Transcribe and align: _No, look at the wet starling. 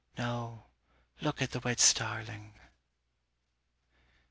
_No, 0.17 0.63
look 1.21 1.43
at 1.43 1.51
the 1.51 1.59
wet 1.59 1.79
starling. 1.79 2.55